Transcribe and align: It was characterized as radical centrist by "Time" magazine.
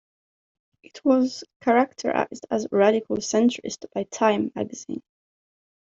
It 0.81 1.05
was 1.05 1.43
characterized 1.61 2.47
as 2.49 2.65
radical 2.71 3.17
centrist 3.17 3.85
by 3.93 4.05
"Time" 4.05 4.51
magazine. 4.55 5.03